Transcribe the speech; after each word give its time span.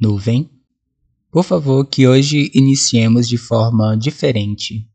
Nuvem, 0.00 0.50
por 1.30 1.44
favor, 1.44 1.84
que 1.86 2.06
hoje 2.06 2.50
iniciemos 2.54 3.28
de 3.28 3.36
forma 3.36 3.96
diferente. 3.96 4.86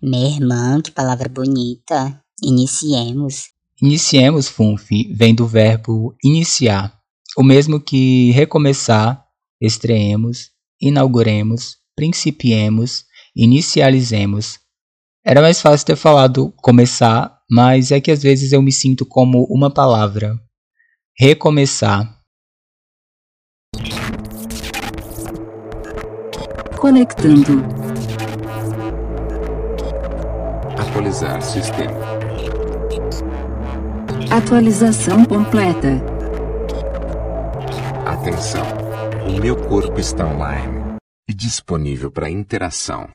Minha 0.00 0.36
irmã, 0.36 0.80
que 0.80 0.90
palavra 0.90 1.28
bonita. 1.28 2.20
Iniciemos. 2.42 3.50
Iniciemos, 3.80 4.48
Funf, 4.48 4.90
vem 5.12 5.34
do 5.34 5.46
verbo 5.46 6.14
iniciar, 6.24 6.96
o 7.36 7.42
mesmo 7.42 7.80
que 7.80 8.30
recomeçar, 8.30 9.24
estreemos, 9.60 10.50
inauguremos, 10.80 11.76
principiemos, 11.96 13.04
inicializemos. 13.34 14.60
Era 15.24 15.40
mais 15.40 15.60
fácil 15.60 15.86
ter 15.86 15.96
falado 15.96 16.52
começar, 16.58 17.38
mas 17.50 17.90
é 17.90 18.00
que 18.00 18.10
às 18.10 18.22
vezes 18.22 18.52
eu 18.52 18.62
me 18.62 18.72
sinto 18.72 19.04
como 19.04 19.44
uma 19.50 19.70
palavra. 19.70 20.38
Recomeçar. 21.18 22.21
Conectando. 26.82 27.64
Atualizar 30.76 31.40
sistema. 31.40 31.94
Atualização 34.28 35.24
completa. 35.24 36.02
Atenção. 38.04 38.64
O 39.28 39.40
meu 39.40 39.54
corpo 39.54 40.00
está 40.00 40.26
online 40.26 40.96
e 41.30 41.32
disponível 41.32 42.10
para 42.10 42.28
interação. 42.28 43.08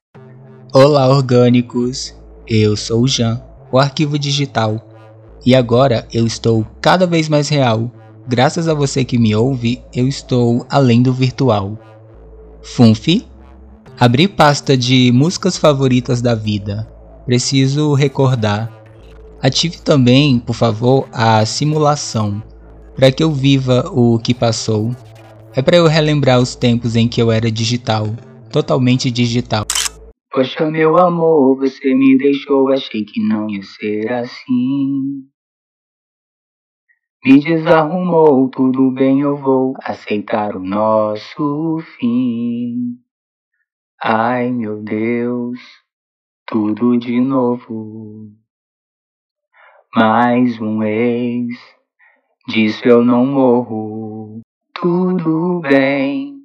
Olá, 0.74 1.10
orgânicos! 1.10 2.16
Eu 2.48 2.78
sou 2.78 3.02
o 3.02 3.08
Jean, 3.10 3.44
o 3.70 3.78
arquivo 3.78 4.18
digital. 4.18 4.80
E 5.46 5.54
agora 5.54 6.08
eu 6.14 6.26
estou 6.26 6.66
cada 6.80 7.06
vez 7.06 7.28
mais 7.28 7.50
real. 7.50 7.92
Graças 8.26 8.70
a 8.70 8.74
você 8.74 9.04
que 9.04 9.18
me 9.18 9.36
ouve, 9.36 9.84
eu 9.94 10.08
estou 10.08 10.66
além 10.70 11.02
do 11.02 11.12
virtual. 11.12 11.78
Funfi? 12.64 13.28
Abri 14.00 14.28
pasta 14.28 14.78
de 14.78 15.12
músicas 15.12 15.58
favoritas 15.58 16.22
da 16.22 16.36
vida. 16.36 16.88
Preciso 17.26 17.96
recordar. 17.96 18.72
Ative 19.42 19.82
também, 19.82 20.38
por 20.38 20.54
favor, 20.54 21.10
a 21.12 21.44
simulação, 21.48 22.40
para 22.96 23.12
que 23.12 23.24
eu 23.24 23.32
viva 23.32 23.90
o 23.92 24.20
que 24.20 24.36
passou. 24.36 24.92
É 25.56 25.64
para 25.64 25.78
eu 25.78 25.88
relembrar 25.88 26.40
os 26.40 26.54
tempos 26.54 26.96
em 26.96 27.08
que 27.08 27.20
eu 27.20 27.32
era 27.32 27.50
digital, 27.50 28.06
totalmente 28.52 29.10
digital. 29.10 29.66
Poxa, 30.32 30.70
meu 30.70 30.96
amor, 31.00 31.58
você 31.58 31.96
me 31.96 32.20
deixou, 32.20 32.72
achei 32.72 33.04
que 33.04 33.20
não 33.28 33.50
ia 33.50 33.64
ser 33.64 34.14
assim. 34.14 35.26
Me 37.26 37.40
desarrumou, 37.40 38.48
tudo 38.48 38.92
bem, 38.92 39.22
eu 39.22 39.36
vou 39.36 39.74
aceitar 39.84 40.56
o 40.56 40.64
nosso 40.64 41.80
fim. 41.98 42.47
Ai 44.04 44.52
meu 44.52 44.84
Deus, 44.84 45.60
tudo 46.46 47.00
de 47.00 47.20
novo. 47.20 48.32
Mais 49.96 50.62
um 50.62 50.84
ex, 50.84 51.48
disso 52.48 52.88
eu 52.88 53.04
não 53.04 53.26
morro. 53.26 54.42
Tudo 54.76 55.62
bem, 55.62 56.36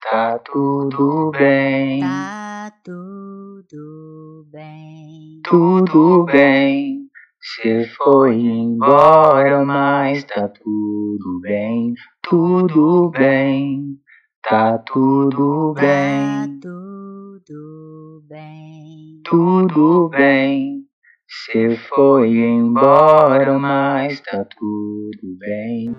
tá 0.00 0.38
tudo 0.38 1.32
bem. 1.32 1.98
Tá 1.98 2.72
tudo 2.84 4.46
bem. 4.52 5.40
Tudo 5.42 6.22
bem, 6.26 7.08
cê 7.40 7.88
foi 7.96 8.36
embora, 8.36 9.64
mas 9.64 10.22
tá 10.22 10.46
tudo 10.46 11.40
bem. 11.40 11.92
Tudo 12.22 13.10
bem, 13.10 13.98
tá 14.42 14.78
tudo 14.78 15.74
Tá 15.74 15.82
bem. 15.82 16.60
tudo 16.60 18.22
bem. 18.28 19.20
Tudo 19.24 20.08
bem, 20.08 20.82
cê 21.28 21.76
foi 21.88 22.30
embora, 22.30 23.58
mas 23.58 24.20
tá 24.20 24.44
tudo 24.44 25.38
bem. 25.38 25.94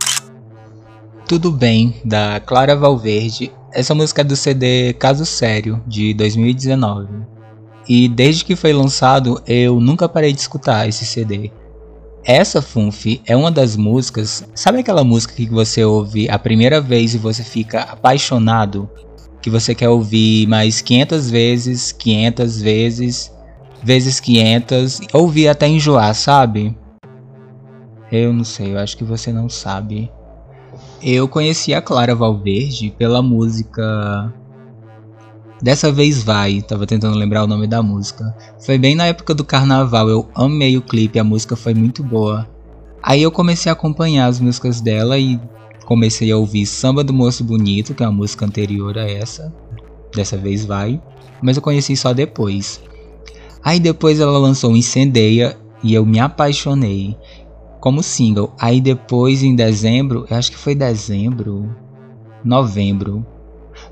Tudo 1.27 1.51
bem, 1.51 1.95
da 2.03 2.41
Clara 2.41 2.75
Valverde. 2.75 3.51
Essa 3.73 3.95
música 3.95 4.19
é 4.21 4.23
do 4.25 4.35
CD 4.35 4.93
Caso 4.93 5.25
Sério, 5.25 5.81
de 5.87 6.13
2019. 6.13 7.07
E 7.87 8.09
desde 8.09 8.43
que 8.43 8.55
foi 8.55 8.73
lançado, 8.73 9.41
eu 9.47 9.79
nunca 9.79 10.09
parei 10.09 10.33
de 10.33 10.41
escutar 10.41 10.87
esse 10.89 11.05
CD. 11.05 11.49
Essa 12.23 12.61
Funf 12.61 13.19
é 13.25 13.35
uma 13.35 13.51
das 13.51 13.75
músicas. 13.75 14.47
Sabe 14.53 14.79
aquela 14.79 15.03
música 15.03 15.33
que 15.33 15.49
você 15.49 15.83
ouve 15.83 16.29
a 16.29 16.37
primeira 16.37 16.79
vez 16.79 17.15
e 17.15 17.17
você 17.17 17.43
fica 17.43 17.81
apaixonado? 17.81 18.89
Que 19.41 19.49
você 19.49 19.73
quer 19.73 19.89
ouvir 19.89 20.47
mais 20.47 20.81
500 20.81 21.31
vezes, 21.31 21.91
500 21.91 22.61
vezes, 22.61 23.33
vezes 23.81 24.19
500, 24.19 25.01
ouvir 25.13 25.47
até 25.47 25.67
enjoar, 25.67 26.13
sabe? 26.13 26.77
Eu 28.11 28.31
não 28.31 28.43
sei, 28.43 28.73
eu 28.73 28.77
acho 28.77 28.95
que 28.95 29.03
você 29.03 29.33
não 29.33 29.49
sabe. 29.49 30.11
Eu 31.01 31.27
conheci 31.27 31.73
a 31.73 31.81
Clara 31.81 32.13
Valverde 32.13 32.93
pela 32.95 33.23
música 33.23 34.31
Dessa 35.61 35.91
vez 35.91 36.23
vai, 36.23 36.61
tava 36.61 36.87
tentando 36.87 37.15
lembrar 37.17 37.43
o 37.43 37.47
nome 37.47 37.67
da 37.67 37.83
música. 37.83 38.35
Foi 38.59 38.79
bem 38.79 38.95
na 38.95 39.05
época 39.05 39.35
do 39.35 39.45
carnaval, 39.45 40.09
eu 40.09 40.27
amei 40.33 40.75
o 40.75 40.81
clipe, 40.81 41.19
a 41.19 41.23
música 41.23 41.55
foi 41.55 41.75
muito 41.75 42.03
boa. 42.03 42.49
Aí 43.03 43.21
eu 43.21 43.31
comecei 43.31 43.69
a 43.69 43.73
acompanhar 43.73 44.25
as 44.25 44.39
músicas 44.39 44.81
dela 44.81 45.19
e 45.19 45.39
comecei 45.85 46.31
a 46.31 46.37
ouvir 46.37 46.65
Samba 46.65 47.03
do 47.03 47.13
Moço 47.13 47.43
Bonito, 47.43 47.93
que 47.93 48.01
é 48.01 48.05
a 48.07 48.11
música 48.11 48.45
anterior 48.45 48.97
a 48.97 49.07
essa. 49.07 49.53
Dessa 50.15 50.35
vez 50.35 50.65
vai, 50.65 50.99
mas 51.41 51.57
eu 51.57 51.61
conheci 51.61 51.95
só 51.95 52.11
depois. 52.11 52.81
Aí 53.63 53.79
depois 53.79 54.19
ela 54.19 54.39
lançou 54.39 54.75
Incendeia 54.75 55.57
e 55.83 55.93
eu 55.93 56.03
me 56.05 56.19
apaixonei 56.19 57.15
como 57.79 58.01
single. 58.01 58.51
Aí 58.59 58.81
depois 58.81 59.43
em 59.43 59.55
dezembro, 59.55 60.25
eu 60.27 60.37
acho 60.37 60.51
que 60.51 60.57
foi 60.57 60.73
dezembro, 60.73 61.75
novembro. 62.43 63.25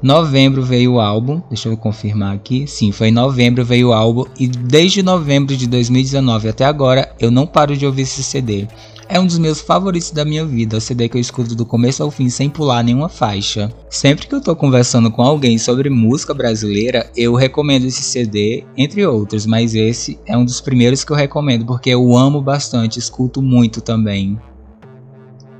Novembro 0.01 0.63
veio 0.63 0.93
o 0.93 0.99
álbum, 1.01 1.41
deixa 1.49 1.67
eu 1.67 1.75
confirmar 1.75 2.33
aqui. 2.33 2.65
Sim, 2.65 2.91
foi 2.91 3.09
em 3.09 3.11
novembro 3.11 3.65
veio 3.65 3.89
o 3.89 3.93
álbum 3.93 4.23
e 4.39 4.47
desde 4.47 5.03
novembro 5.03 5.57
de 5.57 5.67
2019 5.67 6.47
até 6.47 6.63
agora 6.63 7.13
eu 7.19 7.29
não 7.29 7.45
paro 7.45 7.75
de 7.75 7.85
ouvir 7.85 8.03
esse 8.03 8.23
CD. 8.23 8.65
É 9.09 9.19
um 9.19 9.25
dos 9.25 9.37
meus 9.37 9.59
favoritos 9.59 10.11
da 10.11 10.23
minha 10.23 10.45
vida, 10.45 10.77
o 10.77 10.81
CD 10.81 11.09
que 11.09 11.17
eu 11.17 11.21
escuto 11.21 11.53
do 11.53 11.65
começo 11.65 12.01
ao 12.01 12.11
fim 12.11 12.29
sem 12.29 12.49
pular 12.49 12.81
nenhuma 12.83 13.09
faixa. 13.09 13.73
Sempre 13.89 14.27
que 14.27 14.35
eu 14.35 14.39
tô 14.39 14.55
conversando 14.55 15.11
com 15.11 15.23
alguém 15.23 15.57
sobre 15.57 15.89
música 15.89 16.33
brasileira, 16.33 17.09
eu 17.17 17.33
recomendo 17.33 17.85
esse 17.85 18.03
CD, 18.03 18.63
entre 18.77 19.05
outros, 19.05 19.45
mas 19.45 19.75
esse 19.75 20.17
é 20.25 20.37
um 20.37 20.45
dos 20.45 20.61
primeiros 20.61 21.03
que 21.03 21.11
eu 21.11 21.17
recomendo 21.17 21.65
porque 21.65 21.89
eu 21.89 22.15
amo 22.15 22.39
bastante, 22.39 22.99
escuto 22.99 23.41
muito 23.41 23.81
também. 23.81 24.39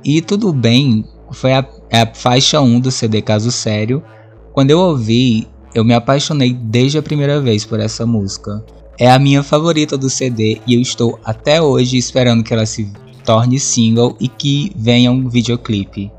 E 0.02 0.22
tudo 0.22 0.52
bem, 0.52 1.04
foi 1.32 1.52
a, 1.52 1.66
é 1.90 2.02
a 2.02 2.14
faixa 2.14 2.60
1 2.60 2.80
do 2.80 2.90
CD 2.90 3.20
Caso 3.20 3.50
Sério. 3.50 4.02
Quando 4.52 4.70
eu 4.70 4.80
ouvi, 4.80 5.46
eu 5.74 5.84
me 5.84 5.94
apaixonei 5.94 6.52
desde 6.52 6.98
a 6.98 7.02
primeira 7.02 7.40
vez 7.40 7.64
por 7.64 7.78
essa 7.78 8.04
música. 8.04 8.64
É 8.98 9.10
a 9.10 9.18
minha 9.18 9.42
favorita 9.42 9.96
do 9.96 10.10
CD 10.10 10.60
e 10.66 10.74
eu 10.74 10.80
estou 10.80 11.18
até 11.24 11.62
hoje 11.62 11.96
esperando 11.96 12.42
que 12.42 12.52
ela 12.52 12.66
se 12.66 12.92
torne 13.24 13.60
single 13.60 14.16
e 14.20 14.28
que 14.28 14.72
venha 14.76 15.12
um 15.12 15.28
videoclipe. 15.28 16.10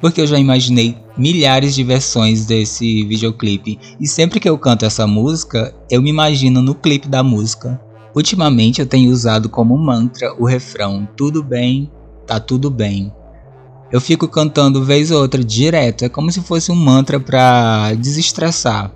Porque 0.00 0.20
eu 0.20 0.26
já 0.26 0.38
imaginei 0.38 0.96
milhares 1.16 1.74
de 1.74 1.84
versões 1.84 2.46
desse 2.46 3.04
videoclipe 3.04 3.78
e 4.00 4.08
sempre 4.08 4.40
que 4.40 4.48
eu 4.48 4.58
canto 4.58 4.84
essa 4.84 5.06
música, 5.06 5.74
eu 5.90 6.00
me 6.02 6.10
imagino 6.10 6.62
no 6.62 6.74
clipe 6.74 7.06
da 7.06 7.22
música. 7.22 7.80
Ultimamente 8.14 8.80
eu 8.80 8.86
tenho 8.86 9.10
usado 9.10 9.48
como 9.48 9.76
mantra 9.76 10.34
o 10.38 10.46
refrão 10.46 11.06
Tudo 11.16 11.42
bem, 11.42 11.90
tá 12.26 12.40
tudo 12.40 12.70
bem. 12.70 13.12
Eu 13.92 14.00
fico 14.00 14.26
cantando 14.26 14.84
vez 14.84 15.10
ou 15.10 15.20
outra 15.20 15.42
direto, 15.44 16.04
é 16.04 16.08
como 16.08 16.32
se 16.32 16.40
fosse 16.40 16.72
um 16.72 16.74
mantra 16.74 17.20
pra 17.20 17.92
desestressar. 17.94 18.90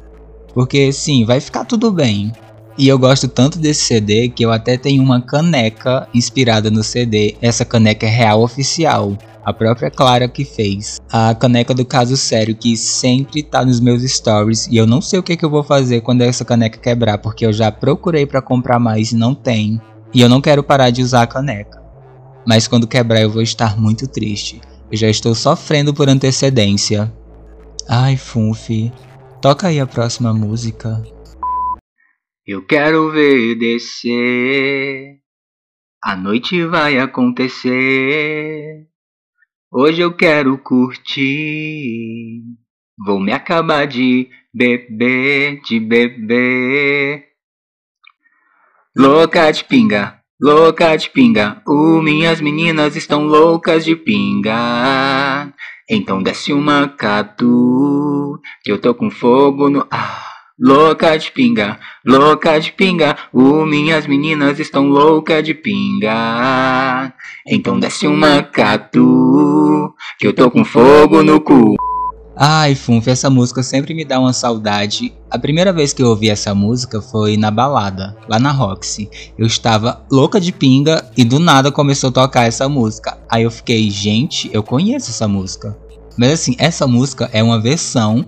Porque 0.54 0.92
sim, 0.92 1.24
vai 1.24 1.40
ficar 1.40 1.64
tudo 1.64 1.92
bem. 1.92 2.32
E 2.76 2.86
eu 2.86 2.98
gosto 2.98 3.26
tanto 3.26 3.58
desse 3.58 3.82
CD 3.86 4.28
que 4.28 4.44
eu 4.44 4.52
até 4.52 4.76
tenho 4.76 5.02
uma 5.02 5.20
caneca 5.20 6.08
inspirada 6.14 6.70
no 6.70 6.84
CD. 6.84 7.36
Essa 7.42 7.64
caneca 7.64 8.06
é 8.06 8.08
real 8.08 8.40
oficial. 8.40 9.18
A 9.44 9.52
própria 9.52 9.90
Clara 9.90 10.28
que 10.28 10.44
fez. 10.44 11.00
A 11.10 11.34
caneca 11.34 11.74
do 11.74 11.84
caso 11.84 12.16
sério 12.16 12.54
que 12.54 12.76
sempre 12.76 13.42
tá 13.42 13.64
nos 13.64 13.80
meus 13.80 14.02
stories. 14.02 14.68
E 14.68 14.76
eu 14.76 14.86
não 14.86 15.00
sei 15.00 15.18
o 15.18 15.22
que, 15.24 15.36
que 15.36 15.44
eu 15.44 15.50
vou 15.50 15.64
fazer 15.64 16.02
quando 16.02 16.22
essa 16.22 16.44
caneca 16.44 16.78
quebrar. 16.78 17.18
Porque 17.18 17.44
eu 17.44 17.52
já 17.52 17.72
procurei 17.72 18.26
para 18.26 18.40
comprar 18.40 18.78
mais 18.78 19.10
e 19.10 19.16
não 19.16 19.34
tem. 19.34 19.80
E 20.14 20.20
eu 20.20 20.28
não 20.28 20.40
quero 20.40 20.62
parar 20.62 20.90
de 20.90 21.02
usar 21.02 21.22
a 21.22 21.26
caneca. 21.26 21.82
Mas 22.46 22.68
quando 22.68 22.86
quebrar 22.86 23.20
eu 23.20 23.30
vou 23.30 23.42
estar 23.42 23.76
muito 23.76 24.06
triste. 24.06 24.60
Já 24.90 25.08
estou 25.08 25.34
sofrendo 25.34 25.92
por 25.92 26.08
antecedência. 26.08 27.12
Ai, 27.88 28.16
Funfi. 28.16 28.92
Toca 29.40 29.68
aí 29.68 29.78
a 29.78 29.86
próxima 29.86 30.32
música. 30.32 31.02
Eu 32.46 32.64
quero 32.64 33.10
ver 33.10 33.54
descer. 33.56 35.18
A 36.02 36.16
noite 36.16 36.64
vai 36.64 36.98
acontecer. 36.98 38.86
Hoje 39.70 40.00
eu 40.00 40.16
quero 40.16 40.56
curtir. 40.56 42.42
Vou 43.04 43.20
me 43.20 43.32
acabar 43.32 43.86
de 43.86 44.30
beber, 44.52 45.60
de 45.60 45.78
beber. 45.78 47.26
Louca 48.96 49.50
de 49.50 49.62
pinga, 49.64 50.17
louca 50.40 50.96
de 50.96 51.10
pinga. 51.10 51.60
Uh, 51.66 52.00
minhas 52.02 52.40
meninas 52.40 52.96
estão 52.96 53.26
loucas 53.26 53.84
de 53.84 53.96
pinga. 53.96 55.52
Então 55.90 56.22
desce 56.22 56.52
uma 56.52 56.88
catu, 56.88 58.40
que 58.62 58.70
eu 58.70 58.78
tô 58.78 58.94
com 58.94 59.10
fogo 59.10 59.68
no. 59.68 59.86
Ah. 59.90 60.24
Louca 60.60 61.16
de 61.16 61.30
pinga, 61.30 61.78
louca 62.04 62.58
de 62.58 62.72
pinga, 62.72 63.16
uh, 63.32 63.64
minhas 63.64 64.08
meninas 64.08 64.58
estão 64.58 64.88
louca 64.88 65.40
de 65.40 65.54
pinga. 65.54 67.14
Então 67.46 67.78
desce 67.78 68.08
uma 68.08 68.42
catu, 68.42 69.94
que 70.18 70.26
eu 70.26 70.32
tô 70.32 70.50
com 70.50 70.64
fogo 70.64 71.22
no 71.22 71.40
cu. 71.40 71.76
Ai, 72.40 72.76
Funf, 72.76 73.08
essa 73.08 73.28
música 73.28 73.64
sempre 73.64 73.92
me 73.92 74.04
dá 74.04 74.20
uma 74.20 74.32
saudade. 74.32 75.12
A 75.28 75.36
primeira 75.36 75.72
vez 75.72 75.92
que 75.92 76.00
eu 76.00 76.06
ouvi 76.06 76.30
essa 76.30 76.54
música 76.54 77.02
foi 77.02 77.36
na 77.36 77.50
balada, 77.50 78.16
lá 78.28 78.38
na 78.38 78.52
Roxy. 78.52 79.10
Eu 79.36 79.44
estava 79.44 80.06
louca 80.08 80.40
de 80.40 80.52
pinga 80.52 81.04
e 81.16 81.24
do 81.24 81.40
nada 81.40 81.72
começou 81.72 82.10
a 82.10 82.12
tocar 82.12 82.46
essa 82.46 82.68
música. 82.68 83.18
Aí 83.28 83.42
eu 83.42 83.50
fiquei, 83.50 83.90
gente, 83.90 84.48
eu 84.52 84.62
conheço 84.62 85.10
essa 85.10 85.26
música. 85.26 85.76
Mas 86.16 86.34
assim, 86.34 86.54
essa 86.58 86.86
música 86.86 87.28
é 87.32 87.42
uma 87.42 87.60
versão 87.60 88.24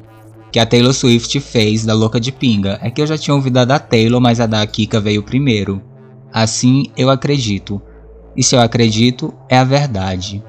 que 0.50 0.58
a 0.58 0.66
Taylor 0.66 0.92
Swift 0.92 1.38
fez 1.38 1.84
da 1.84 1.94
Louca 1.94 2.18
de 2.18 2.32
Pinga. 2.32 2.80
É 2.82 2.90
que 2.90 3.00
eu 3.00 3.06
já 3.06 3.16
tinha 3.16 3.32
ouvido 3.32 3.58
a 3.58 3.64
da 3.64 3.78
Taylor, 3.78 4.20
mas 4.20 4.40
a 4.40 4.46
da 4.46 4.66
Kika 4.66 4.98
veio 4.98 5.22
primeiro. 5.22 5.80
Assim 6.32 6.86
eu 6.96 7.10
acredito. 7.10 7.80
E 8.36 8.42
se 8.42 8.56
eu 8.56 8.60
acredito, 8.60 9.32
é 9.48 9.56
a 9.56 9.62
verdade. 9.62 10.42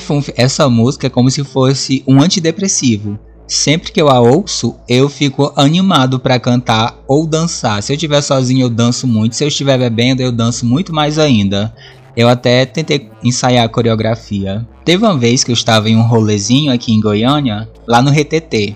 Funf, 0.00 0.30
essa 0.34 0.68
música 0.68 1.06
é 1.06 1.10
como 1.10 1.30
se 1.30 1.44
fosse 1.44 2.02
um 2.08 2.20
antidepressivo. 2.20 3.18
Sempre 3.46 3.92
que 3.92 4.00
eu 4.00 4.08
a 4.08 4.18
ouço, 4.18 4.74
eu 4.88 5.08
fico 5.10 5.52
animado 5.54 6.18
para 6.18 6.40
cantar 6.40 6.98
ou 7.06 7.26
dançar. 7.26 7.82
Se 7.82 7.92
eu 7.92 7.94
estiver 7.94 8.22
sozinho, 8.22 8.62
eu 8.62 8.70
danço 8.70 9.06
muito. 9.06 9.36
Se 9.36 9.44
eu 9.44 9.48
estiver 9.48 9.78
bebendo, 9.78 10.22
eu 10.22 10.32
danço 10.32 10.64
muito 10.64 10.94
mais 10.94 11.18
ainda. 11.18 11.74
Eu 12.16 12.28
até 12.28 12.64
tentei 12.64 13.10
ensaiar 13.22 13.66
a 13.66 13.68
coreografia. 13.68 14.66
Teve 14.84 15.04
uma 15.04 15.18
vez 15.18 15.44
que 15.44 15.50
eu 15.50 15.54
estava 15.54 15.90
em 15.90 15.96
um 15.96 16.02
rolezinho 16.02 16.72
aqui 16.72 16.92
em 16.92 17.00
Goiânia, 17.00 17.68
lá 17.86 18.00
no 18.00 18.10
RTT. 18.10 18.74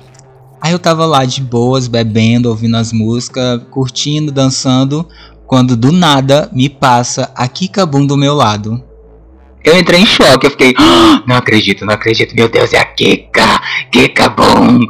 Aí 0.61 0.73
eu 0.73 0.79
tava 0.79 1.07
lá 1.07 1.25
de 1.25 1.41
boas, 1.41 1.89
bebendo, 1.89 2.51
ouvindo 2.51 2.77
as 2.77 2.93
músicas, 2.93 3.63
curtindo, 3.71 4.31
dançando, 4.31 5.09
quando 5.47 5.77
do 5.77 5.91
nada 5.91 6.51
me 6.53 6.69
passa 6.69 7.31
a 7.35 7.49
Kikabum 7.49 8.05
do 8.05 8.17
meu 8.17 8.35
lado. 8.35 8.83
Eu 9.65 9.79
entrei 9.79 10.01
em 10.01 10.07
choque, 10.07 10.47
eu 10.47 10.51
fiquei, 10.51 10.75
oh, 10.79 11.29
não 11.29 11.37
acredito, 11.37 11.85
não 11.85 11.95
acredito, 11.95 12.35
meu 12.35 12.49
Deus, 12.49 12.73
é 12.73 12.79
a 12.79 12.85
Kika, 12.85 13.61
Kikabum. 13.91 14.81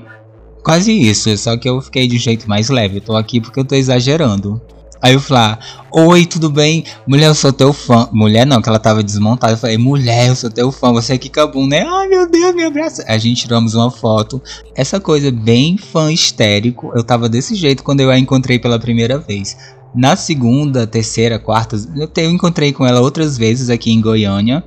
Quase 0.62 0.92
isso, 0.92 1.34
só 1.36 1.56
que 1.56 1.68
eu 1.68 1.80
fiquei 1.80 2.06
de 2.06 2.16
um 2.16 2.18
jeito 2.18 2.48
mais 2.48 2.68
leve, 2.68 2.98
eu 2.98 3.00
tô 3.00 3.16
aqui 3.16 3.40
porque 3.40 3.58
eu 3.58 3.64
tô 3.64 3.74
exagerando. 3.74 4.60
Aí 5.00 5.14
eu 5.14 5.20
falei, 5.20 5.42
ah, 5.44 5.58
oi, 5.92 6.26
tudo 6.26 6.50
bem? 6.50 6.84
Mulher, 7.06 7.26
eu 7.26 7.34
sou 7.34 7.52
teu 7.52 7.72
fã. 7.72 8.08
Mulher 8.12 8.44
não, 8.44 8.60
que 8.60 8.68
ela 8.68 8.80
tava 8.80 9.02
desmontada. 9.02 9.52
Eu 9.52 9.56
falei, 9.56 9.78
mulher, 9.78 10.28
eu 10.28 10.34
sou 10.34 10.50
teu 10.50 10.72
fã, 10.72 10.92
você 10.92 11.14
é 11.14 11.18
Kikabum, 11.18 11.66
né? 11.66 11.86
Ai, 11.86 12.08
meu 12.08 12.28
Deus, 12.28 12.54
me 12.54 12.64
abraça. 12.64 13.04
A 13.06 13.16
gente 13.16 13.42
tiramos 13.42 13.74
uma 13.74 13.90
foto. 13.90 14.42
Essa 14.74 14.98
coisa 14.98 15.30
bem 15.30 15.76
fã 15.76 16.12
histérico, 16.12 16.90
eu 16.96 17.04
tava 17.04 17.28
desse 17.28 17.54
jeito 17.54 17.84
quando 17.84 18.00
eu 18.00 18.10
a 18.10 18.18
encontrei 18.18 18.58
pela 18.58 18.78
primeira 18.78 19.18
vez. 19.18 19.56
Na 19.94 20.16
segunda, 20.16 20.86
terceira, 20.86 21.38
quarta, 21.38 21.76
eu 22.16 22.30
encontrei 22.30 22.72
com 22.72 22.86
ela 22.86 23.00
outras 23.00 23.38
vezes 23.38 23.70
aqui 23.70 23.90
em 23.90 24.00
Goiânia. 24.00 24.62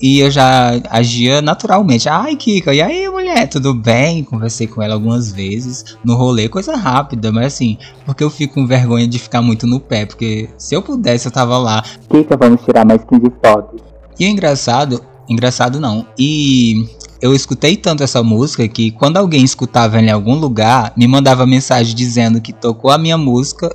E 0.00 0.20
eu 0.20 0.30
já 0.30 0.80
agia 0.90 1.42
naturalmente. 1.42 2.08
Ai, 2.08 2.36
Kika, 2.36 2.72
e 2.72 2.80
aí, 2.80 3.08
mulher, 3.08 3.48
tudo 3.48 3.74
bem? 3.74 4.22
Conversei 4.22 4.68
com 4.68 4.80
ela 4.80 4.94
algumas 4.94 5.32
vezes 5.32 5.96
no 6.04 6.14
rolê, 6.14 6.48
coisa 6.48 6.76
rápida, 6.76 7.32
mas 7.32 7.46
assim, 7.46 7.76
porque 8.06 8.22
eu 8.22 8.30
fico 8.30 8.54
com 8.54 8.66
vergonha 8.66 9.08
de 9.08 9.18
ficar 9.18 9.42
muito 9.42 9.66
no 9.66 9.80
pé, 9.80 10.06
porque 10.06 10.48
se 10.56 10.74
eu 10.74 10.82
pudesse, 10.82 11.26
eu 11.26 11.32
tava 11.32 11.58
lá. 11.58 11.82
Kika, 12.08 12.36
vamos 12.36 12.62
tirar 12.64 12.86
mais 12.86 13.02
15 13.04 13.22
fotos. 13.44 13.80
E 14.20 14.24
é 14.24 14.28
engraçado, 14.28 15.02
engraçado 15.28 15.80
não. 15.80 16.06
E 16.16 16.86
eu 17.20 17.34
escutei 17.34 17.76
tanto 17.76 18.04
essa 18.04 18.22
música 18.22 18.68
que 18.68 18.92
quando 18.92 19.16
alguém 19.16 19.42
escutava 19.42 20.00
em 20.00 20.10
algum 20.10 20.34
lugar, 20.34 20.92
me 20.96 21.08
mandava 21.08 21.44
mensagem 21.44 21.94
dizendo 21.94 22.40
que 22.40 22.52
tocou 22.52 22.90
a 22.92 22.98
minha 22.98 23.18
música 23.18 23.74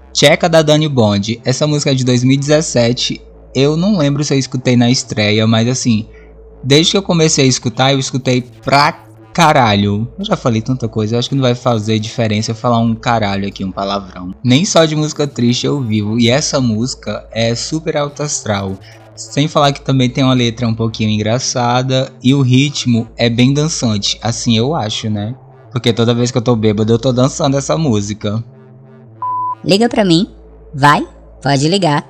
Checa 0.13 0.47
da 0.49 0.61
Dani 0.61 0.87
Bond. 0.87 1.41
Essa 1.43 1.65
música 1.65 1.91
é 1.91 1.95
de 1.95 2.03
2017. 2.03 3.21
Eu 3.53 3.75
não 3.75 3.97
lembro 3.97 4.23
se 4.23 4.33
eu 4.33 4.39
escutei 4.39 4.75
na 4.75 4.89
estreia, 4.89 5.45
mas 5.45 5.67
assim, 5.67 6.07
Desde 6.63 6.91
que 6.91 6.97
eu 6.97 7.01
comecei 7.01 7.45
a 7.45 7.47
escutar, 7.47 7.91
eu 7.91 7.99
escutei 7.99 8.41
pra 8.41 9.05
caralho. 9.33 10.07
Eu 10.17 10.25
já 10.25 10.35
falei 10.35 10.61
tanta 10.61 10.87
coisa, 10.87 11.15
eu 11.15 11.19
acho 11.19 11.29
que 11.29 11.35
não 11.35 11.41
vai 11.41 11.55
fazer 11.55 11.97
diferença 11.97 12.51
eu 12.51 12.55
falar 12.55 12.77
um 12.79 12.93
caralho 12.93 13.47
aqui, 13.47 13.65
um 13.65 13.71
palavrão. 13.71 14.35
Nem 14.43 14.63
só 14.63 14.85
de 14.85 14.95
música 14.95 15.25
triste 15.25 15.65
eu 15.65 15.81
vivo, 15.81 16.19
e 16.19 16.29
essa 16.29 16.61
música 16.61 17.27
é 17.31 17.55
super 17.55 17.97
alto 17.97 18.21
astral. 18.21 18.77
Sem 19.15 19.47
falar 19.47 19.71
que 19.71 19.81
também 19.81 20.09
tem 20.09 20.23
uma 20.23 20.33
letra 20.33 20.67
um 20.67 20.73
pouquinho 20.73 21.09
engraçada 21.09 22.11
e 22.23 22.33
o 22.33 22.41
ritmo 22.41 23.07
é 23.17 23.29
bem 23.29 23.53
dançante, 23.53 24.19
assim 24.21 24.57
eu 24.57 24.75
acho, 24.75 25.09
né? 25.09 25.35
Porque 25.71 25.93
toda 25.93 26.13
vez 26.13 26.31
que 26.31 26.37
eu 26.37 26.41
tô 26.41 26.55
bêbado 26.55 26.91
eu 26.91 26.99
tô 26.99 27.11
dançando 27.11 27.57
essa 27.57 27.77
música. 27.77 28.43
Liga 29.63 29.87
pra 29.87 30.05
mim, 30.05 30.27
vai, 30.73 31.07
pode 31.41 31.67
ligar. 31.67 32.05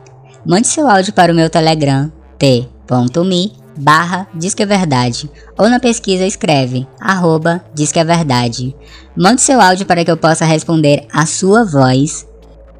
Mande 0.45 0.67
seu 0.67 0.89
áudio 0.89 1.13
para 1.13 1.31
o 1.31 1.35
meu 1.35 1.49
Telegram, 1.49 2.11
t.me 2.37 3.61
barra 3.77 4.27
é 4.33 4.65
Verdade, 4.65 5.29
ou 5.57 5.69
na 5.69 5.79
pesquisa 5.79 6.25
escreve 6.25 6.87
arroba 6.99 7.63
é 7.77 8.03
Verdade. 8.03 8.75
Mande 9.15 9.41
seu 9.41 9.59
áudio 9.59 9.85
para 9.85 10.03
que 10.03 10.11
eu 10.11 10.17
possa 10.17 10.45
responder 10.45 11.07
a 11.11 11.25
sua 11.25 11.65
voz. 11.65 12.27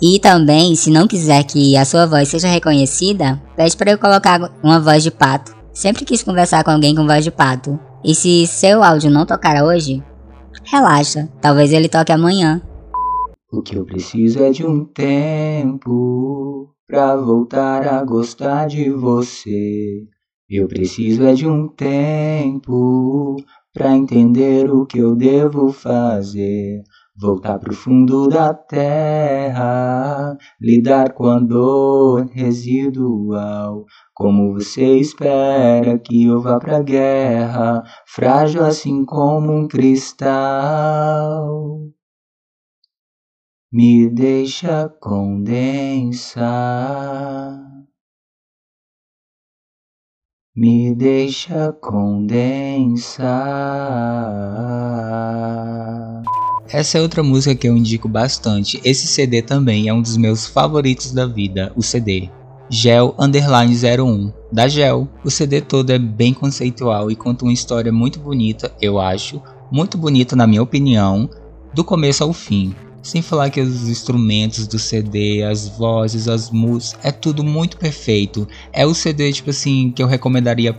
E 0.02 0.20
também, 0.20 0.76
se 0.76 0.90
não 0.90 1.08
quiser 1.08 1.44
que 1.44 1.78
a 1.78 1.86
sua 1.86 2.08
voz 2.08 2.28
seja 2.28 2.48
reconhecida, 2.48 3.40
pede 3.56 3.78
para 3.78 3.92
eu 3.92 4.00
colocar 4.00 4.52
uma 4.64 4.80
voz 4.80 5.04
de 5.04 5.12
pato. 5.12 5.56
Sempre 5.74 6.06
quis 6.06 6.24
conversar 6.24 6.64
com 6.64 6.72
alguém 6.72 6.96
com 6.96 7.06
voz 7.06 7.24
de 7.24 7.30
pato. 7.30 7.80
E 8.04 8.16
se 8.16 8.48
seu 8.48 8.84
áudio 8.84 9.12
não 9.12 9.28
tocar 9.28 9.64
hoje, 9.64 10.04
relaxa, 10.64 11.30
talvez 11.40 11.72
ele 11.72 11.88
toque 11.88 12.12
amanhã. 12.12 12.62
O 13.54 13.62
que 13.62 13.78
eu 13.78 13.84
preciso 13.84 14.42
é 14.42 14.50
de 14.50 14.66
um 14.66 14.86
tempo 14.86 16.74
pra 16.88 17.18
voltar 17.18 17.86
a 17.86 18.02
gostar 18.02 18.66
de 18.66 18.90
você. 18.90 20.08
Eu 20.50 20.70
preciso 20.70 21.26
é 21.26 21.34
de 21.34 21.46
um 21.46 21.68
tempo 21.68 23.36
para 23.74 23.94
entender 23.94 24.72
o 24.72 24.86
que 24.86 25.00
eu 25.00 25.14
devo 25.18 25.70
fazer. 25.74 26.82
Voltar 27.20 27.60
pro 27.60 27.74
fundo 27.74 28.30
da 28.30 28.54
terra, 28.54 30.38
lidar 30.62 31.12
com 31.12 31.28
a 31.28 31.38
dor 31.38 32.28
residual. 32.32 33.84
Como 34.14 34.54
você 34.54 34.96
espera 34.96 36.00
que 36.00 36.24
eu 36.24 36.40
vá 36.40 36.58
pra 36.58 36.82
guerra, 36.82 37.84
frágil 38.08 38.64
assim 38.64 39.04
como 39.04 39.52
um 39.52 39.68
cristal. 39.68 41.02
Me 43.72 44.10
deixa 44.10 44.90
condensar 45.00 46.52
me 50.54 50.94
deixa 50.94 51.72
condensar. 51.82 53.32
Essa 56.70 56.98
é 56.98 57.02
outra 57.02 57.24
música 57.24 57.56
que 57.56 57.68
eu 57.68 57.78
indico 57.78 58.10
bastante. 58.10 58.82
Esse 58.84 59.08
CD 59.08 59.42
também 59.42 59.88
é 59.88 59.94
um 59.94 60.02
dos 60.02 60.18
meus 60.18 60.46
favoritos 60.46 61.14
da 61.14 61.26
vida, 61.26 61.72
o 61.76 61.82
CD. 61.82 62.30
Gel 62.70 63.16
Underline 63.18 63.74
01, 63.74 64.32
da 64.52 64.68
Gel. 64.68 65.08
O 65.24 65.32
CD 65.32 65.62
todo 65.62 65.90
é 65.90 65.98
bem 65.98 66.34
conceitual 66.34 67.10
e 67.10 67.16
conta 67.16 67.46
uma 67.46 67.54
história 67.54 67.92
muito 67.92 68.20
bonita, 68.20 68.74
eu 68.82 69.00
acho. 69.00 69.42
Muito 69.72 69.98
bonita 69.98 70.36
na 70.36 70.46
minha 70.46 70.62
opinião, 70.62 71.30
do 71.74 71.84
começo 71.84 72.24
ao 72.24 72.34
fim. 72.34 72.76
Sem 73.04 73.22
falar 73.22 73.50
que 73.50 73.60
os 73.60 73.88
instrumentos 73.88 74.68
do 74.68 74.78
CD, 74.78 75.44
as 75.44 75.68
vozes, 75.68 76.28
as 76.28 76.52
músicas, 76.52 77.04
é 77.04 77.12
tudo 77.12 77.44
muito 77.44 77.78
perfeito. 77.78 78.48
É 78.72 78.86
o 78.86 78.94
CD, 78.94 79.32
tipo 79.34 79.50
assim, 79.50 79.92
que 79.92 80.04
eu 80.04 80.08
recomendaria, 80.08 80.78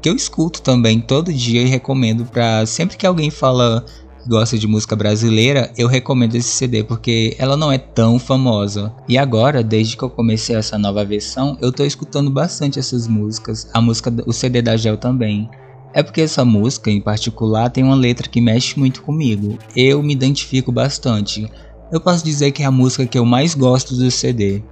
que 0.00 0.08
eu 0.08 0.16
escuto 0.16 0.62
também 0.62 1.00
todo 1.00 1.32
dia 1.32 1.62
e 1.62 1.66
recomendo 1.66 2.24
pra 2.24 2.64
sempre 2.64 2.96
que 2.96 3.06
alguém 3.06 3.30
fala 3.30 3.84
gosta 4.28 4.58
de 4.58 4.66
música 4.66 4.94
brasileira, 4.94 5.72
eu 5.76 5.88
recomendo 5.88 6.34
esse 6.34 6.50
CD 6.50 6.84
porque 6.84 7.34
ela 7.38 7.56
não 7.56 7.72
é 7.72 7.78
tão 7.78 8.18
famosa. 8.18 8.92
E 9.08 9.16
agora, 9.16 9.62
desde 9.62 9.96
que 9.96 10.02
eu 10.02 10.10
comecei 10.10 10.54
essa 10.54 10.76
nova 10.76 11.04
versão, 11.04 11.56
eu 11.62 11.72
tô 11.72 11.82
escutando 11.82 12.30
bastante 12.30 12.78
essas 12.78 13.08
músicas, 13.08 13.66
a 13.72 13.80
música, 13.80 14.12
o 14.26 14.32
CD 14.32 14.60
da 14.60 14.76
Gel 14.76 14.98
também. 14.98 15.48
É 15.92 16.02
porque 16.02 16.20
essa 16.20 16.44
música 16.44 16.90
em 16.90 17.00
particular 17.00 17.70
tem 17.70 17.82
uma 17.82 17.94
letra 17.94 18.28
que 18.28 18.40
mexe 18.40 18.78
muito 18.78 19.02
comigo. 19.02 19.58
Eu 19.74 20.02
me 20.02 20.12
identifico 20.12 20.70
bastante. 20.70 21.50
Eu 21.90 22.00
posso 22.00 22.24
dizer 22.24 22.52
que 22.52 22.62
é 22.62 22.66
a 22.66 22.70
música 22.70 23.06
que 23.06 23.18
eu 23.18 23.24
mais 23.24 23.54
gosto 23.54 23.94
do 23.94 24.10
CD. 24.10 24.62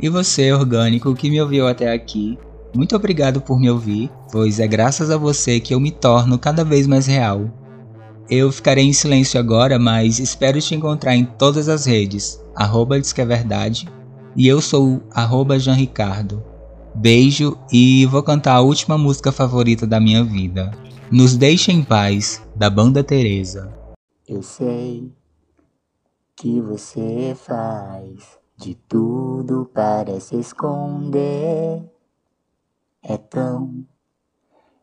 E 0.00 0.08
você, 0.08 0.52
orgânico, 0.52 1.14
que 1.14 1.30
me 1.30 1.40
ouviu 1.40 1.66
até 1.66 1.92
aqui, 1.92 2.38
muito 2.74 2.94
obrigado 2.94 3.40
por 3.40 3.58
me 3.58 3.70
ouvir, 3.70 4.10
pois 4.30 4.60
é 4.60 4.66
graças 4.66 5.10
a 5.10 5.16
você 5.16 5.58
que 5.58 5.74
eu 5.74 5.80
me 5.80 5.90
torno 5.90 6.38
cada 6.38 6.64
vez 6.64 6.86
mais 6.86 7.06
real. 7.06 7.50
Eu 8.30 8.52
ficarei 8.52 8.84
em 8.84 8.92
silêncio 8.92 9.40
agora, 9.40 9.78
mas 9.78 10.18
espero 10.18 10.60
te 10.60 10.74
encontrar 10.74 11.16
em 11.16 11.24
todas 11.24 11.68
as 11.68 11.86
redes, 11.86 12.38
arroba 12.54 13.00
diz 13.00 13.12
que 13.12 13.22
é 13.22 13.24
verdade, 13.24 13.88
e 14.36 14.46
eu 14.46 14.60
sou 14.60 15.02
arroba 15.10 15.58
Jean 15.58 15.74
Ricardo. 15.74 16.44
Beijo 16.94 17.56
e 17.72 18.06
vou 18.06 18.22
cantar 18.22 18.54
a 18.54 18.60
última 18.60 18.98
música 18.98 19.30
favorita 19.30 19.86
da 19.86 20.00
minha 20.00 20.24
vida. 20.24 20.70
Nos 21.10 21.36
Deixe 21.36 21.72
em 21.72 21.82
Paz, 21.82 22.42
da 22.54 22.68
banda 22.68 23.02
Teresa. 23.04 23.72
Eu 24.26 24.42
sei 24.42 25.12
que 26.36 26.60
você 26.60 27.34
faz 27.34 28.38
de 28.56 28.74
tudo 28.74 29.70
para 29.72 30.20
se 30.20 30.36
esconder. 30.36 31.82
É 33.02 33.16
tão 33.16 33.86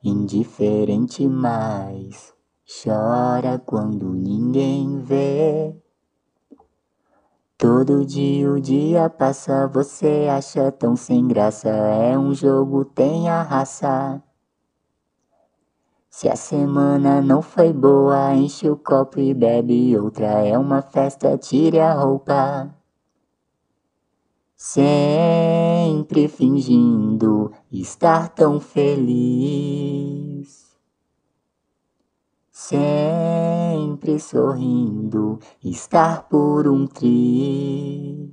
indiferente, 0.04 1.28
mas 1.28 2.34
chora 2.84 3.60
quando 3.60 4.14
ninguém 4.14 5.00
vê. 5.02 5.76
Todo 7.58 8.06
dia 8.06 8.52
o 8.52 8.60
dia 8.60 9.10
passa, 9.10 9.66
você 9.68 10.28
acha 10.30 10.72
tão 10.74 10.96
sem 10.96 11.26
graça. 11.26 11.70
É 11.70 12.18
um 12.18 12.34
jogo, 12.34 12.84
tem 12.84 13.30
a 13.30 13.42
raça. 13.42 14.22
Se 16.10 16.28
a 16.28 16.36
semana 16.36 17.22
não 17.22 17.42
foi 17.42 17.72
boa, 17.72 18.34
enche 18.34 18.70
o 18.70 18.76
copo 18.76 19.20
e 19.20 19.34
bebe 19.34 19.98
outra. 19.98 20.46
É 20.46 20.58
uma 20.58 20.82
festa, 20.82 21.38
tire 21.38 21.80
a 21.80 21.94
roupa. 21.94 22.74
Sempre 24.56 26.28
fingindo 26.28 27.54
estar 27.72 28.30
tão 28.30 28.60
feliz. 28.60 29.86
Sempre 34.06 34.20
sorrindo, 34.20 35.40
estar 35.64 36.30
por 36.30 36.68
um 36.68 36.86
triz. 36.86 38.30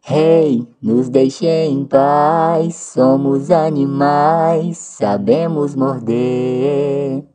Rei, 0.00 0.60
hey, 0.60 0.68
nos 0.80 1.10
deixe 1.10 1.46
em 1.46 1.84
paz, 1.84 2.76
somos 2.76 3.50
animais, 3.50 4.78
sabemos 4.78 5.74
morder. 5.74 7.26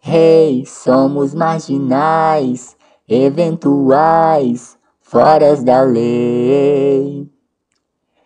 Rei, 0.00 0.60
hey, 0.60 0.66
somos 0.66 1.34
marginais, 1.34 2.74
eventuais 3.06 4.78
foras 5.02 5.62
da 5.62 5.82
lei. 5.82 7.30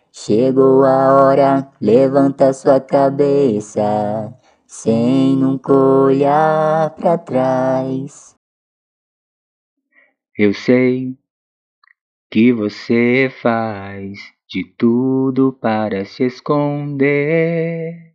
Chegou 0.09 0.85
a 0.85 1.13
hora, 1.13 1.69
levanta 1.81 2.53
sua 2.53 2.79
cabeça, 2.79 4.33
sem 4.81 5.37
nunca 5.37 5.71
olhar 5.71 6.93
para 6.95 7.17
trás. 7.17 8.35
Eu 10.37 10.53
sei 10.53 11.17
que 12.29 12.51
você 12.51 13.31
faz 13.41 14.19
de 14.47 14.65
tudo 14.77 15.53
para 15.53 16.03
se 16.03 16.25
esconder. 16.25 18.14